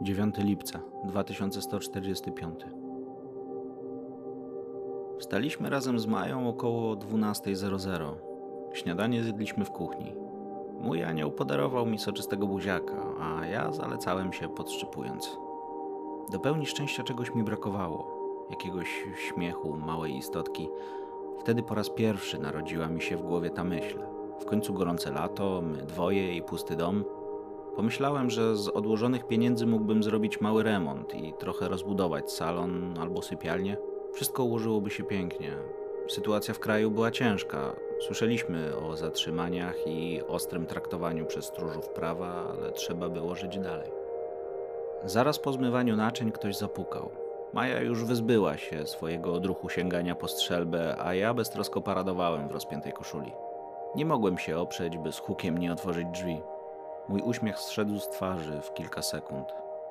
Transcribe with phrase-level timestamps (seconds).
[0.00, 2.60] 9 lipca 2145.
[5.18, 8.14] Wstaliśmy razem z Mają około 12.00.
[8.72, 10.14] Śniadanie zjedliśmy w kuchni.
[10.80, 15.36] Mój anioł podarował mi soczystego buziaka, a ja zalecałem się podszczypując.
[16.32, 18.18] Do pełni szczęścia czegoś mi brakowało.
[18.50, 20.68] Jakiegoś śmiechu małej istotki.
[21.38, 23.98] Wtedy po raz pierwszy narodziła mi się w głowie ta myśl.
[24.40, 27.04] W końcu gorące lato, my dwoje i pusty dom–
[27.78, 33.76] Pomyślałem, że z odłożonych pieniędzy mógłbym zrobić mały remont i trochę rozbudować salon albo sypialnię.
[34.12, 35.52] Wszystko ułożyłoby się pięknie.
[36.08, 37.76] Sytuacja w kraju była ciężka.
[38.00, 43.90] Słyszeliśmy o zatrzymaniach i ostrym traktowaniu przez stróżów prawa, ale trzeba było żyć dalej.
[45.04, 47.10] Zaraz po zmywaniu naczyń ktoś zapukał.
[47.52, 52.92] Maja już wyzbyła się swojego odruchu sięgania po strzelbę, a ja beztrosko paradowałem w rozpiętej
[52.92, 53.32] koszuli.
[53.96, 56.40] Nie mogłem się oprzeć, by z hukiem nie otworzyć drzwi.
[57.08, 59.48] Mój uśmiech zszedł z twarzy w kilka sekund.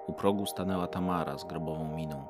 [0.08, 2.28] U progu stanęła Tamara z grobową miną.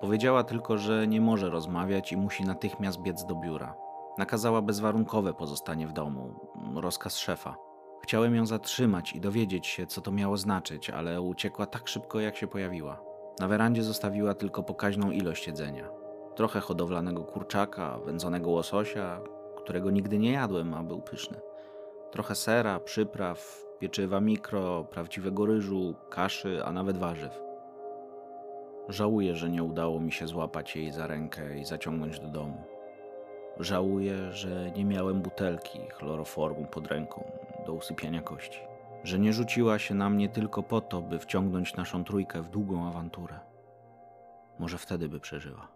[0.00, 3.74] Powiedziała tylko, że nie może rozmawiać i musi natychmiast biec do biura.
[4.18, 6.34] Nakazała bezwarunkowe pozostanie w domu
[6.74, 7.56] rozkaz szefa.
[8.02, 12.36] Chciałem ją zatrzymać i dowiedzieć się, co to miało znaczyć, ale uciekła tak szybko, jak
[12.36, 13.00] się pojawiła.
[13.40, 15.88] Na werandzie zostawiła tylko pokaźną ilość jedzenia.
[16.34, 19.20] Trochę hodowlanego kurczaka, wędzonego łososia,
[19.56, 21.40] którego nigdy nie jadłem, a był pyszny.
[22.10, 27.42] Trochę sera, przypraw, pieczywa mikro, prawdziwego ryżu, kaszy, a nawet warzyw.
[28.88, 32.64] Żałuję, że nie udało mi się złapać jej za rękę i zaciągnąć do domu.
[33.60, 37.32] Żałuję, że nie miałem butelki chloroformu pod ręką
[37.66, 38.60] do usypiania kości.
[39.04, 42.88] Że nie rzuciła się na mnie tylko po to, by wciągnąć naszą trójkę w długą
[42.88, 43.40] awanturę.
[44.58, 45.68] Może wtedy by przeżyła.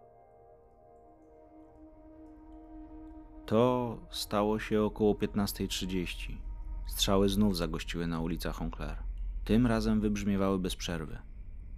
[3.46, 6.53] To stało się około 15.30.
[6.86, 8.96] Strzały znów zagościły na ulicach Honclair.
[9.44, 11.18] Tym razem wybrzmiewały bez przerwy.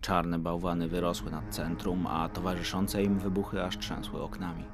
[0.01, 4.65] Czarne bałwany wyrosły nad centrum, a towarzyszące im wybuchy aż trzęsły oknami.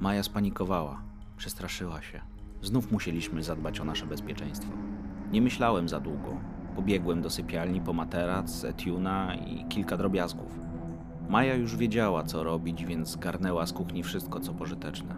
[0.00, 1.02] Maja spanikowała,
[1.36, 2.20] przestraszyła się.
[2.62, 4.72] Znów musieliśmy zadbać o nasze bezpieczeństwo.
[5.30, 6.40] Nie myślałem za długo.
[6.76, 10.58] Pobiegłem do sypialni po materac, etiuna i kilka drobiazgów.
[11.28, 15.16] Maja już wiedziała, co robić, więc zgarnęła z kuchni wszystko, co pożyteczne.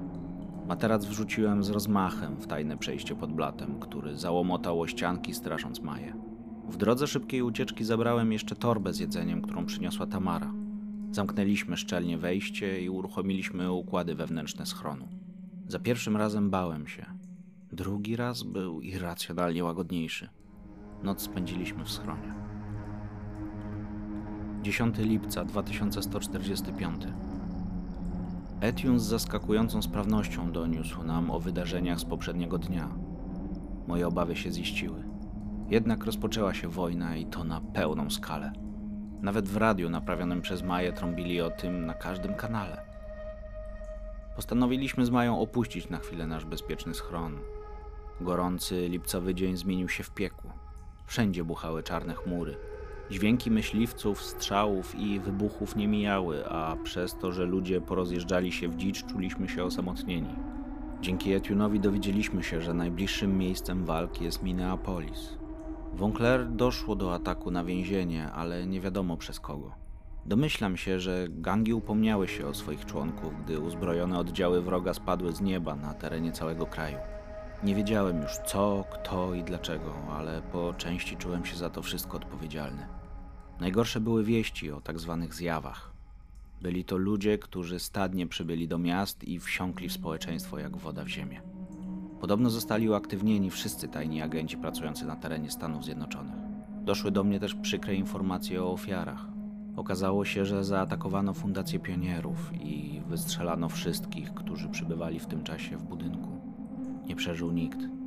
[0.68, 6.16] Materac wrzuciłem z rozmachem w tajne przejście pod blatem, który załomotał ścianki, strasząc Maję.
[6.68, 10.52] W drodze szybkiej ucieczki zabrałem jeszcze torbę z jedzeniem, którą przyniosła Tamara.
[11.10, 15.08] Zamknęliśmy szczelnie wejście i uruchomiliśmy układy wewnętrzne schronu.
[15.66, 17.06] Za pierwszym razem bałem się.
[17.72, 20.28] Drugi raz był irracjonalnie łagodniejszy.
[21.02, 22.34] Noc spędziliśmy w schronie.
[24.62, 27.04] 10 lipca 2145
[28.60, 32.88] Etiun z zaskakującą sprawnością doniósł nam o wydarzeniach z poprzedniego dnia.
[33.86, 35.04] Moje obawy się ziściły.
[35.68, 38.52] Jednak rozpoczęła się wojna i to na pełną skalę.
[39.20, 42.82] Nawet w radiu naprawionym przez Maję trąbili o tym na każdym kanale.
[44.36, 47.38] Postanowiliśmy z Mają opuścić na chwilę nasz bezpieczny schron.
[48.20, 50.52] Gorący lipcowy dzień zmienił się w piekło.
[51.06, 52.56] Wszędzie buchały czarne chmury.
[53.10, 58.76] Dźwięki myśliwców, strzałów i wybuchów nie mijały, a przez to, że ludzie porozjeżdżali się w
[58.76, 60.34] dzicz, czuliśmy się osamotnieni.
[61.00, 65.38] Dzięki Etunowi dowiedzieliśmy się, że najbliższym miejscem walki jest Minneapolis.
[65.94, 69.72] Wonkler doszło do ataku na więzienie, ale nie wiadomo przez kogo.
[70.26, 75.40] Domyślam się, że gangi upomniały się o swoich członków, gdy uzbrojone oddziały wroga spadły z
[75.40, 76.98] nieba na terenie całego kraju.
[77.62, 82.16] Nie wiedziałem już co, kto i dlaczego, ale po części czułem się za to wszystko
[82.16, 82.97] odpowiedzialny.
[83.60, 85.92] Najgorsze były wieści o tak zwanych zjawach.
[86.62, 91.08] Byli to ludzie, którzy stadnie przybyli do miast i wsiąkli w społeczeństwo jak woda w
[91.08, 91.42] ziemię.
[92.20, 96.34] Podobno zostali uaktywnieni wszyscy tajni agenci pracujący na terenie Stanów Zjednoczonych.
[96.84, 99.26] Doszły do mnie też przykre informacje o ofiarach.
[99.76, 105.82] Okazało się, że zaatakowano Fundację Pionierów i wystrzelano wszystkich, którzy przybywali w tym czasie w
[105.82, 106.40] budynku.
[107.06, 107.97] Nie przeżył nikt.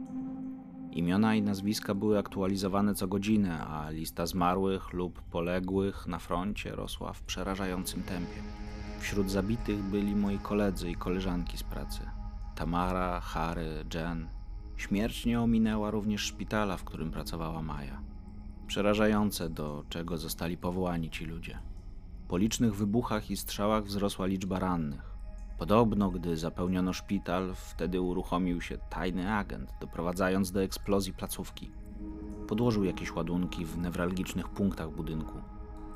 [0.91, 7.13] Imiona i nazwiska były aktualizowane co godzinę, a lista zmarłych lub poległych na froncie rosła
[7.13, 8.41] w przerażającym tempie.
[8.99, 11.99] Wśród zabitych byli moi koledzy i koleżanki z pracy.
[12.55, 14.27] Tamara, Harry, Jen.
[14.77, 18.01] Śmierć nie ominęła również szpitala, w którym pracowała Maja.
[18.67, 21.59] Przerażające, do czego zostali powołani ci ludzie.
[22.27, 25.11] Po licznych wybuchach i strzałach wzrosła liczba rannych.
[25.61, 31.71] Podobno, gdy zapełniono szpital, wtedy uruchomił się tajny agent, doprowadzając do eksplozji placówki.
[32.47, 35.41] Podłożył jakieś ładunki w newralgicznych punktach budynku.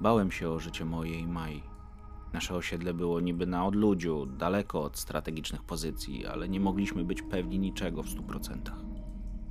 [0.02, 1.64] Bałem się o życie moje i Mai.
[2.34, 7.60] Nasze osiedle było niby na odludziu, daleko od strategicznych pozycji, ale nie mogliśmy być pewni
[7.60, 8.80] niczego w stu procentach.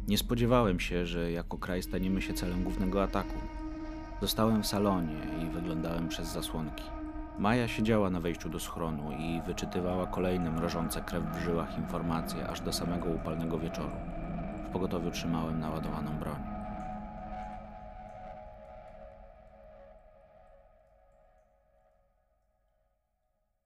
[0.09, 3.39] Nie spodziewałem się, że jako kraj staniemy się celem głównego ataku.
[4.21, 6.85] Zostałem w salonie i wyglądałem przez zasłonki.
[7.39, 12.61] Maja siedziała na wejściu do schronu i wyczytywała kolejne mrożące krew w żyłach informacje aż
[12.61, 13.97] do samego upalnego wieczoru.
[14.69, 16.54] W pogotowiu trzymałem naładowaną broń.